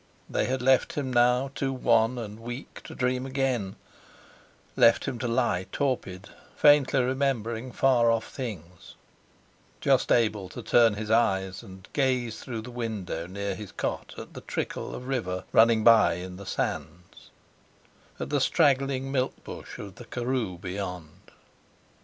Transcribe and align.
They 0.27 0.45
had 0.45 0.63
left 0.63 0.93
him 0.93 1.13
now 1.13 1.51
too 1.53 1.71
wan 1.71 2.17
and 2.17 2.39
weak 2.39 2.81
to 2.85 2.95
dream 2.95 3.23
again; 3.27 3.75
left 4.75 5.05
him 5.05 5.19
to 5.19 5.27
lie 5.27 5.67
torpid, 5.71 6.29
faintly 6.55 7.01
remembering 7.03 7.71
far 7.71 8.09
off 8.09 8.27
things; 8.27 8.95
just 9.79 10.11
able 10.11 10.49
to 10.49 10.63
turn 10.63 10.95
his 10.95 11.11
eyes 11.11 11.61
and 11.61 11.87
gaze 11.93 12.39
through 12.39 12.61
the 12.63 12.71
window 12.71 13.27
near 13.27 13.53
his 13.53 13.71
cot 13.71 14.15
at 14.17 14.33
the 14.33 14.41
trickle 14.41 14.95
of 14.95 15.07
river 15.07 15.43
running 15.51 15.83
by 15.83 16.13
in 16.15 16.37
the 16.37 16.47
sands, 16.47 17.29
at 18.19 18.31
the 18.31 18.41
straggling 18.41 19.11
milk 19.11 19.43
bush 19.43 19.77
of 19.77 19.97
the 19.97 20.05
Karoo 20.05 20.57
beyond. 20.57 21.29